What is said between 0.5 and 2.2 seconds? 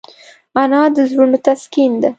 انا د زړونو تسکین ده